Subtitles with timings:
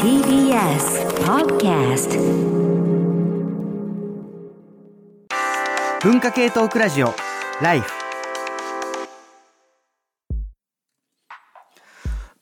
[0.00, 2.18] TBS Podcast
[6.02, 7.14] 文化系トークラジオ
[7.62, 7.74] ラ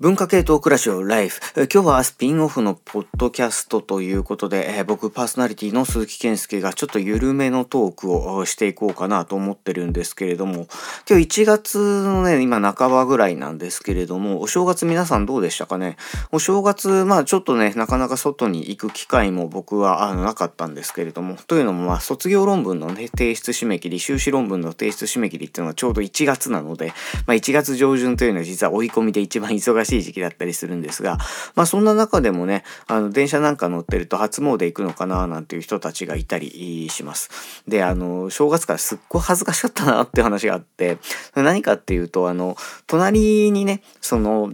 [0.01, 1.41] 文化系トークラジオライフ。
[1.57, 10.69] 今日はスピンオフのポッドキャストということで、えー僕パーソナリティの鈴木健介がちょっと緩めのトークをしていこうかなと思ってるんですけれども、
[11.11, 15.97] 今日1月のね、今半ばぐらいなんですけれども、お正月皆さんどうでしたかね？
[16.31, 26.93] お正月、まあちょっとね、なかなか外に行く機会も僕はあのなかったんですけれども、というのもまあ卒業論文のね、提出締め切り、修士論文の提出締め切りっていうのはちょうど1月なので、
[27.27, 31.19] まあ1月上旬というのは実は追い込みで一番忙しい時期だったりするんですが、
[31.55, 37.31] まあそんな中でもね、あの電車なんか乗ってると初詣行くのかななんていう人たちがいたりします。
[37.67, 40.99] で、あの、正月からすっごい恥ずかしかったなって話があって、
[41.35, 42.57] 何かっていうと、あの、
[42.87, 44.53] 隣にね、その、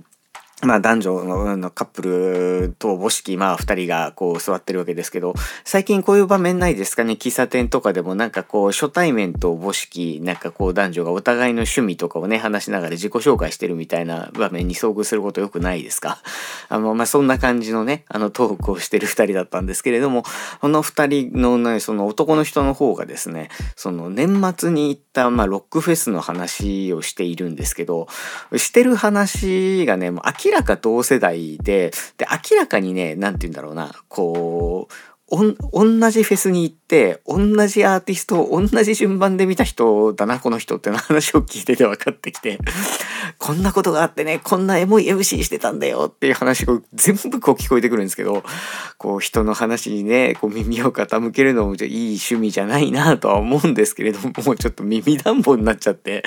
[0.64, 5.34] まあ男女のカップルとおぼしきまあ二人がこう座ってるわけですけど、
[5.64, 7.14] 最近こういう場面ないですかね？
[7.14, 16.18] 喫茶店とかでもなんかこう初対面とおぼしきなんかこう男女がお互いの趣味とかをね話しながら自己紹介してるみたいな場面に遭遇することよくないですか？
[16.68, 20.24] あのまあそんな感じのねあのトークをしてる二人だったんですけれども、
[20.60, 28.08] この二人のねその男の人の方がですね、その年末に行ったまあロックフェスの話をしているんですけど、
[28.56, 34.94] してる話がね、もう明らか同世代で、で、明らかにね、なんて言うんだろうな、こう、
[35.30, 36.83] おん同じフェスに行って
[37.26, 42.58] 同じアーティストを同じ順番で見た人だなこの人っていう話を聞いてて分かってきて。
[43.38, 48.42] こんなことがあってねこんなエモい MC してたんだよっていう話が全部こう聞こえてくるんですけど
[48.98, 56.22] こう人の話にねこう耳を傾けるのもいい趣味じゃないなとは思うんですけれどもちょっと耳暖房になっちゃって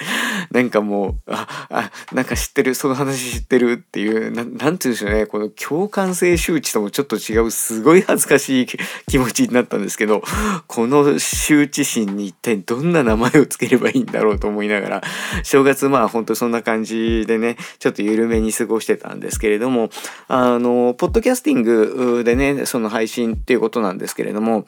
[0.51, 8.67] なんかもうああなんか知ってるその話知ってるっていうななんて言うんでしょうねこの共感性周知ともちょっと違うすごい恥ずかしい
[9.07, 10.21] 気持ちになったんですけど
[10.67, 15.01] この羞恥心に一体どんな名前をつければいいんだろうと思いながら
[15.43, 19.89] 正月まあ本当そんな感じでねちょっと緩めに過ごしてたんですけれども
[20.27, 24.65] あのポッドキャスティングでねその配信っていうことなんですけれども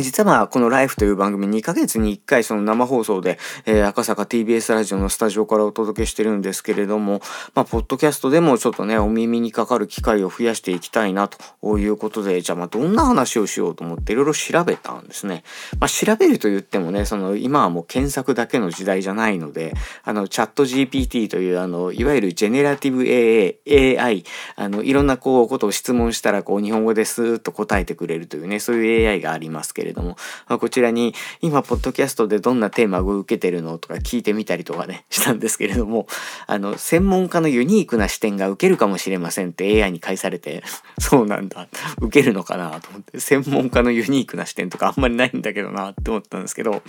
[0.00, 7.20] 実はまあこのライフという番組2ヶ月に1回その生放送で、えー赤坂 TBS ラジオのスタジオからお届けしてるんですけれども
[7.54, 15.44] まあポッドキャストでもちょっとねお耳にかかる機会を増やしていきたいなということでじゃあまあどんな話をしようと思っていろいろ調べたんですね。
[15.78, 24.24] まあ調べると言ってもねその今はもう検索だけの時代じゃないのであのチャット GPT というあのいわゆるジェネラティブ AI, AI
[24.56, 30.16] あのいろんなこうことを質問したらこう日本語ですーっと答えてくれるというねそういう AI がありますますけれども、
[30.48, 36.06] まあ、こちらに今ポッドキャストでどんなテーマを受けてるのとか聞いてみたりとかね したんですけれども
[36.46, 40.62] あの専門家のユニークな視点が受けるかもしれませんって AI に返されて
[40.98, 41.68] そうなんだ
[42.00, 46.82] 受けるのかなと思って専門家のユニークな視点とかあんまりないんだけどなって思ったんですけど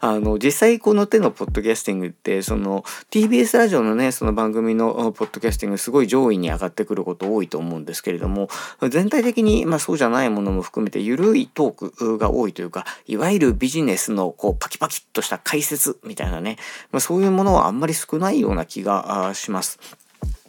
[0.00, 8.48] あの実際この手のポッドキャスティングってその TBS ラジオのねその番組のポッドキャスティングすごい上位に上がってくること多いと思うんですけれども
[8.90, 16.56] 全体的にまあそうじゃないものも含めて緩いトークが多いというかいわゆるビジネスのこうパキパキっとした解説みたいなね、
[16.90, 19.78] まあ、そういうものはあんまり少ないような気がします。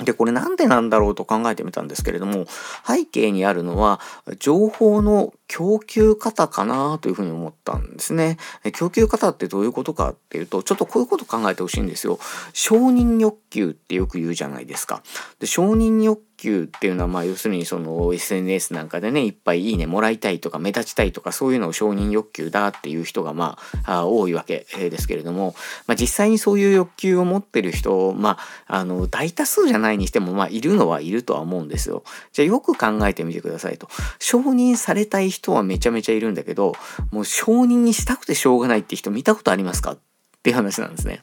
[0.04, 2.46] で、これなんでなんだろうと考えてみたんですけれども、
[2.86, 4.00] 背景にあるのは、
[4.40, 8.38] 情報の供給方かなというふうに思ったんですね。
[8.74, 12.20] 供給方ってどういうことかっていうと、ちょっとこういうこと考えてほしいんですよ。
[12.54, 15.04] 承認欲求ってよく言うじゃないですか。
[15.40, 25.56] で承認欲求っていうのは、まあ要するにその SNS なんかでね、いっぱいいいねもらいたいとか目立ちたいとかそういうのを承認欲求だっていう人がまあ多いわけですけれども、
[25.88, 28.38] まあ実際にそういう欲求を持ってる人、ま
[28.68, 32.04] ああの大多数じゃないにしてもまあいるのはいるとは思うんですよ。
[32.32, 33.88] じゃあよく考えてみてくださいと。
[34.20, 36.74] 承認されたい人はめちゃめちゃいるんだけど、
[37.12, 39.94] もう承認にしたくてしょうがないって人見たことありますか？
[39.94, 39.98] っ
[40.44, 41.22] ていう話なんですね。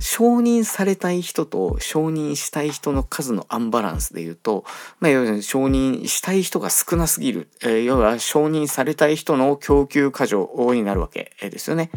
[0.00, 4.64] 承認されたい人と承認したい人の数のアンバランスで言うと、
[5.00, 11.90] まあ、要するに承認したい人が少なすぎる、えー要は承認されたい人の供給過剰になるわけですよね、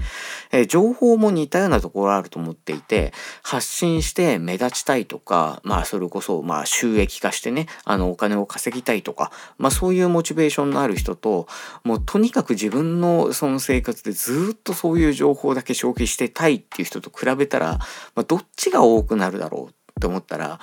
[0.52, 3.14] えー情報も似たようなところあると思っていて
[3.44, 11.48] 発信して目立ちたいとかまあそれこそまあ収益化してねあのお金を稼ぎたいとかまあそういうモチベーションのある人と
[11.84, 17.80] もうとにかく自分のその生活でずっとそういう情報だけ消費してたいっていう人と比べたら、
[18.16, 20.60] まあ、どっちが多くなるだろうって思ったら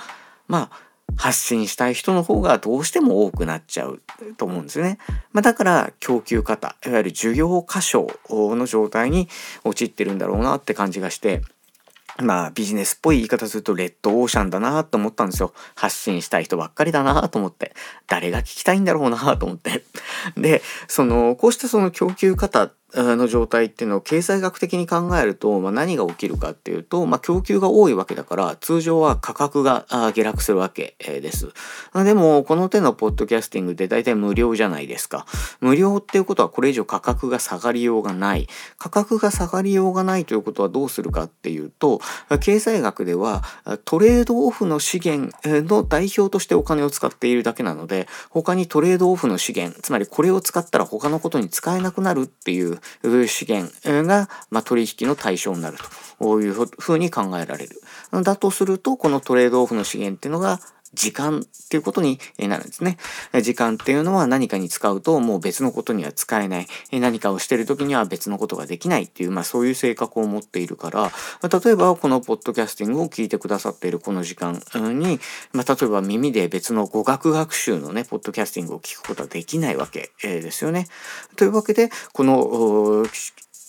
[0.46, 4.02] まあ発信したい人の方がどうしても多くなっちゃう
[4.36, 4.98] と思うんですね。
[5.32, 9.28] まあ、だから供給方いわゆる需要過小の状態に
[9.64, 11.42] 陥ってるんだろうなって感じがして
[12.22, 15.52] まあビジネスっぽい言い方するとレッドオーシャンだなと思ったんですよ。
[15.74, 17.74] 発信したい人ばっかりだなと思って。
[18.08, 19.84] 誰が聞きたいんだろうなと思って。
[20.36, 31.48] で、その、こうしたその供給方の状態っていうのを経済学的に考えると、まあ、何が起きるかっていうと、まあ、供給が多いわけだから通常は価格が下落するわけです。
[31.94, 35.26] でもこの手のポッドキャスティングって大体無料じゃないですか。
[35.60, 38.48] 無料っていうことはこれ以上価格が下がりようがない。
[38.78, 42.00] 価格が下がりようがないということはどうするかっていうと
[42.40, 43.42] 経済学では
[43.84, 52.77] トレードオフの資源の代表としてお金を使っているだけなので他にトレードオフの資源つまりこれを使ったら他のことに使えなくなるっていう
[53.26, 53.72] 資源
[54.04, 55.78] が、まあ、取引の対象になる
[56.18, 57.80] というふうに考えられる。
[58.22, 60.60] だとすると、このトレードオフの資源っていうのが
[60.94, 62.96] 時間っていうことになるんですね。
[63.42, 66.66] 時間っていうのは何かに使うともう別のことには使えない。
[66.92, 71.12] 何かをしてる時には別のことができないっていう、まあそういう性格を持っているから、
[71.42, 74.62] 例えばこのポッドキャスティングを聞いてくださっているこの時間
[74.98, 75.20] に、
[75.52, 80.86] まあ例えば耳で別の語学学習のね、ポッドキャスティングを聞くことはできないわけですよね。
[81.36, 83.06] というわけで、この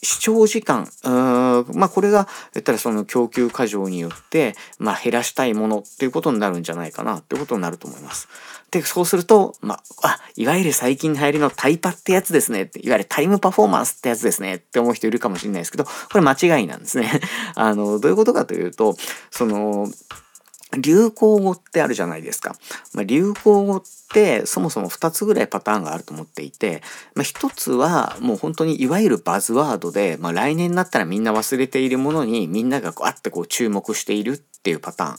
[0.02, 8.28] 視聴時間、まあこれが言ったらその供給過剰によって、まあ減らしたいものっていうことになるんじゃないかなっていうことになると思います。
[8.72, 17.20] で、そうすると、まあ、あ、いわゆる最近流行りのタイパってやつですねって、いわゆるタイムパフォーマンスってやつですねって思う人いるかもしれないですけど、これ間違いなんですね。
[17.56, 18.96] あの、どういうことかというと、
[19.32, 19.90] その、
[20.78, 22.56] 流行語ってあるじゃないですか。
[22.94, 26.82] まあ、流行語ってそもそも2つぐらいパターンがあると思っていて、
[27.14, 35.18] まあ、1つはもう本当にいわゆるバズワードで、まあ、来年になったらみんな忘れているものにみんながこうあってこう注目しているっていうパターン。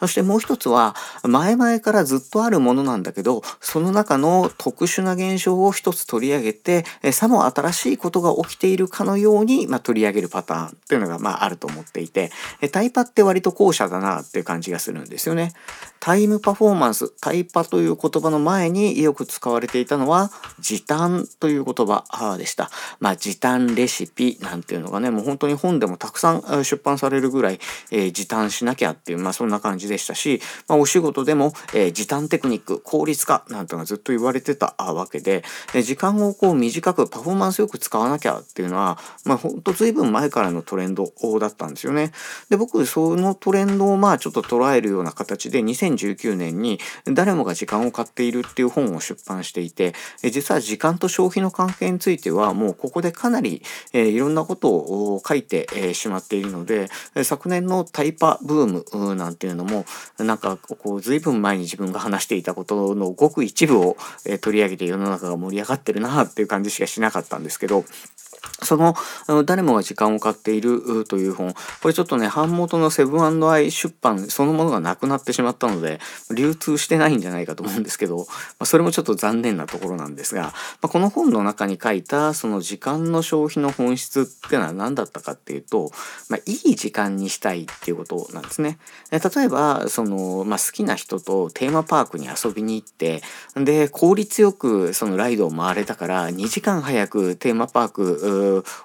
[0.00, 12.30] そしてもう一つは、前々からずっとあるものなんだけど、その中の特殊な現象を一つ取り上げて、さも新しいことが起きているかのように、まあ、取り上げるパターンっていうのが、まあ、あると思っていて、
[12.70, 15.54] タイパって割と後者だなっていう感じがするんですよね。
[16.00, 22.70] タイムパフォーマンス、タイパという言葉の前によく使われていたのは、時短という言葉でした。
[22.98, 35.44] まあ、時短レシピなんていうのがね、もう本当に本でもたくさん出版されるぐらい、えー、時短しなきゃっていう、まあそんな感じでしたし、まあお仕事でも、えー、時短テクニック、効率化なんてのがずっと言われてたわけで、
[35.74, 42.12] え時間をこう短くパフォーマンスよく使わなきゃっていうのは、まあほんと随分前からのトレンドだったんですよね。
[42.48, 56.88] で、僕そのトレンドをまあちょっと捉えるような形で2019年に誰もが時間を買ってているっていう本を出版していて、え実は時間と消費の関係についてはもうここでかなり、え、いろんなことを書いて、え、しまっているので、
[57.24, 59.84] 昨年のタイパブームなんていうのも
[60.18, 67.84] なんかこう随分前に自分が話していたことのごく一部を、え取り上げて世の中が盛り上がってるなっていう感じしかしなかったんですけど
[68.62, 68.94] その、
[69.44, 71.54] 誰もが時間を買っているという本。
[71.80, 76.00] これちょっとね、版元のセブンアイ出版そのものがなくなってしまったので、
[76.34, 78.24] 流通してないんじゃないかと思うんですけど、ま
[78.60, 80.52] あ、それもちょっと残念なところなんですが、ま
[80.82, 85.90] あ、この本の中に書いた、その時間の消費の本質っていうのは何だったかっていうと、
[86.28, 88.78] まあ、いい時間にしたいっていうことなんですね。
[89.10, 93.22] 例えば、その、まあ、好きな人とテーマパークに遊びに行って、
[93.56, 98.02] で、効率よくそのライドを回れたから、2時間早くテーマパーク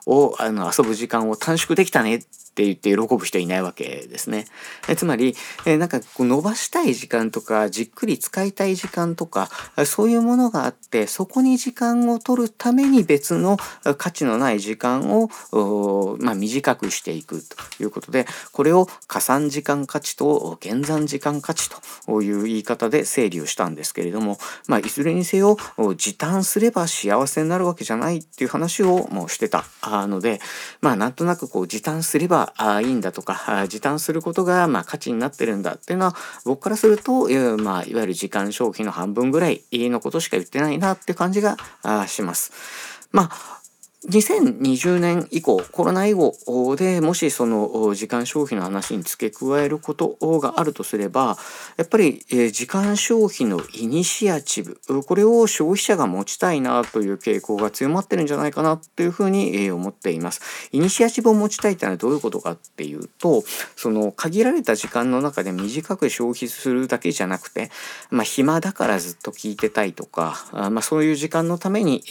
[0.06, 2.24] をあの遊ぶ時間を短縮できたね
[2.58, 4.46] って言って喜ぶ人いないわけですね。
[4.90, 5.36] えつまり、
[5.68, 9.50] えなんかこう伸ばしたい時間とかじっくり使いたい時間とか
[9.86, 13.58] そういうものがあってそこに時間を取るために別の
[13.98, 17.44] 価値のない時間を、まあ、短くしていく
[17.78, 21.70] ということでこれを加算時間価値と減算時間価値
[22.08, 25.58] という言い方で整理をしたんですけれども、まあ、いずれにせよ
[25.96, 30.40] 時短すれば幸せになるわけじゃないっていう話をもうしてたので
[30.82, 37.28] まあなんとなくこう時短すればあいいんだとか時短することがまあ価値になってるんだっていうのは僕からすると、
[37.58, 41.58] まあ、いわゆる時間消費の半分ぐらいのことしか言ってないなって感じが
[42.08, 42.52] します。
[43.12, 43.58] まあ
[44.10, 46.34] 2020年以降、コロナ以後
[46.78, 51.38] でもしその時間消費の話に付け加えることがあるとすれば、
[51.76, 52.24] やっぱり
[52.54, 60.70] 時間消費のイニシアチブ、これを消費者が持ちたいなという傾向が強まってるんじゃないかなというふうに思っています。
[60.72, 63.44] イニシアチブを持ちたいってのはどういうことかっていうと、
[63.76, 67.72] その限られた時間の中で短く消費するだけじゃなくて、
[68.10, 72.06] まあ暇だからずっと聞いてたいとか、まあそういう時間のために、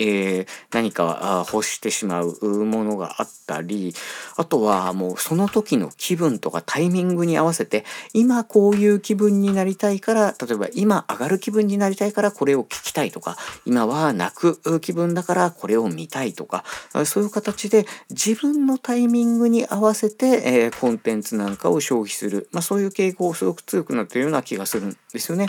[0.73, 3.95] 何か欲してしてしまうものがあったり
[4.37, 16.64] あとはもうその時の気分とかタイミングに合わせて今こういう気分になりたいから例えば今上がる気分になりたいからこれを聞きたいとか今は泣く気分だからこれを見たいとか
[17.05, 25.49] そういう形で自分のタイミングに合わせて、えー、コンテンツなんかを消費する、まあ、そういう傾向をすごく強くなっているような気がするんですよね。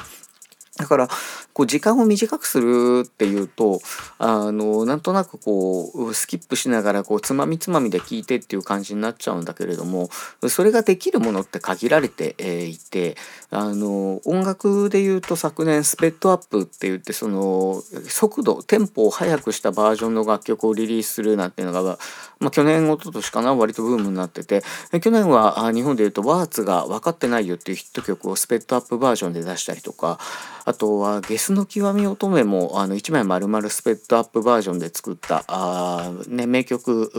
[0.77, 1.09] だから
[1.57, 3.79] こう時間を短くするっていうと
[4.19, 10.07] あのなんとなくこうスキップしながらこうつまみつまみで聞いてっていう感じになっちゃうんだけれども
[10.49, 13.17] それができるものって限られて、えいて
[13.49, 21.97] あの音楽で言うと昨年スペッドアップって言ってその速度テンポを速くしたバージョンの楽曲をリリースするなんていうのが、
[22.39, 24.61] まあ、去年一昨年かな割とブームになってて
[24.99, 30.19] 去年は日本で言うとワーツが分かってないよっていうヒット曲をスペッドアップバージョンで出したりとか
[30.65, 37.11] あとはゲスの極み乙女もあの1枚丸々スペッドアップバージョンで作ったあ、ね、名曲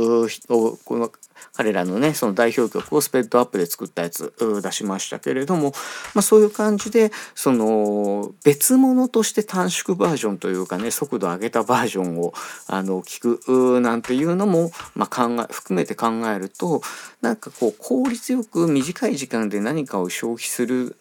[0.48, 1.10] をこの
[1.54, 4.32] 彼らのねその代表曲をスペッドアップで作ったやつ
[4.62, 5.72] 出しましたけれども、
[6.14, 12.32] まあ、そういう感じでその別物として短縮バージョンというかね速度上げたバージョンを
[12.66, 16.82] あの聞くなんていうのも、まあ、考え含めて考えると
[17.20, 20.96] なんかこう効率よく短い時間で何かを消費する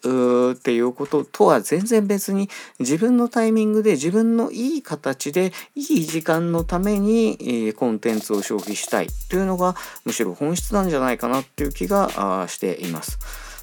[0.54, 7.36] っていうこととは全然別に自分ののタイミングで自分のいい形でいい時間のために
[7.68, 13.18] えコンテンツを消費したいというのがむしろ本質なんじゃないかなっていう気がしています。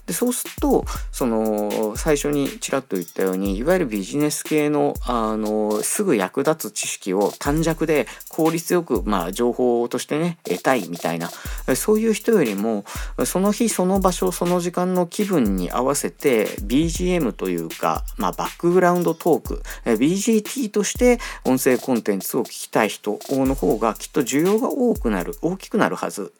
[0.05, 11.29] でそうするとその最初にちらっと言ったようにいわゆるビジネス系のあのすぐ役立つ知識を短尺で効率よく、まあ、情報としてね得たいみたいな
[11.75, 12.85] そういう人よりも
[13.25, 26.33] その日その場所その時間の気分に合わせて BGM というか、まあ、バックグラウンドトーク BGT として音声コンテンツを聞きたい人の方がきっと需要が多くなる大きくなるはず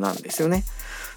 [0.00, 0.64] なんですよね。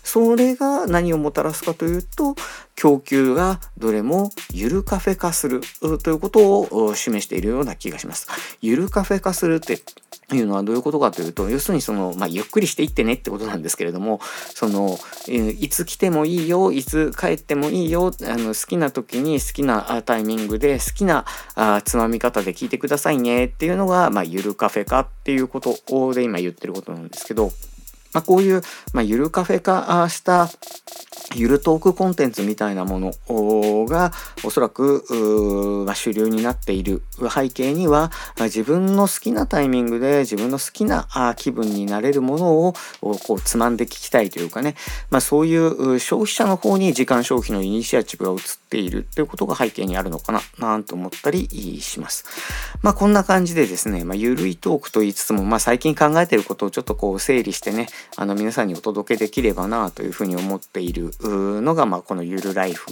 [0.08, 2.36] それが何をもたらすかというと
[2.76, 5.60] 供給がどれもゆるカフェ化する
[6.02, 8.28] ということを示しているような気がします。
[8.62, 9.80] ゆるカフェ化するって
[10.34, 14.98] いうのはどういうことかというと要するにその、まあ、ゆっくりしていってねってことなんですけれどもその
[15.28, 27.52] えいつ来てもいいよいつ帰ってもいいよあの好きな時に好きなタイミングで好きなあつまみ方で聞いてくださいねっていうのが、まあ、ゆるカフェ化っていうことで今言ってることなんですけど。
[28.18, 30.50] まあ、こういう、まあ、ゆるカフェ化した
[31.36, 33.12] ゆるトークコンテンツみたいなもの
[33.86, 34.12] が
[34.44, 35.04] おそらく、
[35.86, 37.04] まあ、主流になっている。
[37.34, 44.76] 背景には自分の好きなタイミングで自分の好きな気分になれるものをこうつまんで聞きたいというかね、
[45.12, 49.06] まあ、そういう消費者の方に時間消費のイニシアチブが移っている。
[49.16, 51.48] ということが背景にあるのかななんて思ったり
[51.82, 52.26] します。
[52.82, 62.88] まあこんな感じでですね、まあ、ゆるいトークと言いつつも、まあ、最近考えてることをちょっとこう整理してねあの皆さんにお届けできればなというふうに思っているのが、まあ、このゆるライフ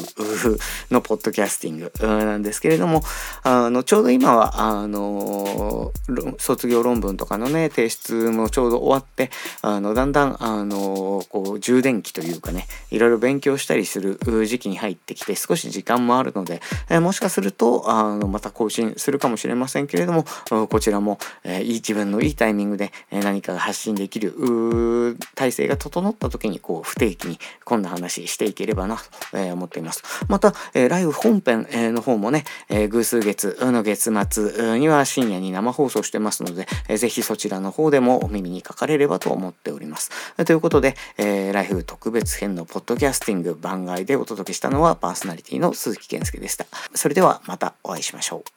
[0.92, 3.04] のポッドキャスティングなんですけれども、
[3.44, 5.92] あの、ちょうど今は、あの、
[6.38, 9.32] 卒業論文とかのね、提出もちょうど終わって、
[9.62, 20.26] あの、だんだん、あの、こう、充電器というかね、いろいろ勉強したりする時期に入ってきて、少し時間もあるので、えもしかすると、あの、また更新するかもしれませんけれども、
[20.68, 24.34] こちらも、えいい自分のいいタイミングで、何かが発信できる
[25.36, 30.04] 体制が整った時に、こう、不定期にこんな話していければなと思っています。
[30.28, 40.12] また、えライブ本編の方もね、え偶数月の月末には深夜に生放送してますので、えぜひそちらの方でもお耳にかかれればと思っております。
[40.46, 46.66] ということで、えライフ特別編のポッドキャスティング番外でお届けしたのはパーソナリティの鈴木健介でした。
[46.94, 48.55] それではまたお会いしましょう。